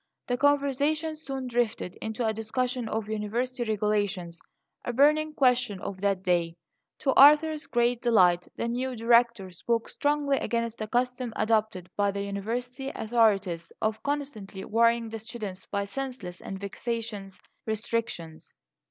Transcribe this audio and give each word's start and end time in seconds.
The 0.25 0.35
conversation 0.35 1.15
soon 1.15 1.45
drifted 1.45 1.93
into 2.01 2.25
a 2.25 2.33
discussion 2.33 2.89
of 2.89 3.07
university 3.07 3.63
regulations, 3.65 4.41
a 4.83 4.91
burning 4.91 5.31
question 5.35 5.79
of 5.79 6.01
that 6.01 6.23
day. 6.23 6.55
To 7.01 7.13
Arthur's 7.13 7.67
great 7.67 8.01
delight, 8.01 8.47
the 8.55 8.67
new 8.67 8.95
Director 8.95 9.51
spoke 9.51 9.87
strongly 9.89 10.37
against 10.39 10.79
the 10.79 10.87
custom 10.87 11.33
adopted 11.35 11.87
by 11.95 12.09
the 12.09 12.23
university 12.23 12.89
authorities 12.95 13.71
of 13.79 14.01
constantly 14.01 14.65
worrying 14.65 15.07
the 15.09 15.19
students 15.19 15.67
by 15.67 15.85
senseless 15.85 16.41
and 16.41 16.59
vexatious 16.59 17.39
restrictions. 17.67 18.55